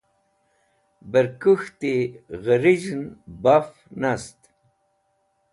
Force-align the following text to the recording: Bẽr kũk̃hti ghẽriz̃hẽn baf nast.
Bẽr 1.11 1.27
kũk̃hti 1.41 1.93
ghẽriz̃hẽn 2.43 3.03
baf 3.43 3.67
nast. 4.01 4.39